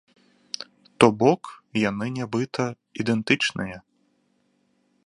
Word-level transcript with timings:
То 1.03 1.09
бок, 1.19 1.41
яны 1.89 2.05
нібыта 2.17 2.65
ідэнтычныя. 3.05 3.77